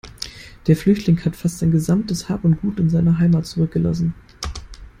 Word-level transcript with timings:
Der 0.65 0.75
Flüchtling 0.75 1.23
hat 1.25 1.35
fast 1.35 1.59
sein 1.59 1.69
gesamtes 1.69 2.27
Hab 2.27 2.43
und 2.43 2.59
Gut 2.61 2.79
in 2.79 2.89
seiner 2.89 3.19
Heimat 3.19 3.45
zurückgelassen. 3.45 4.15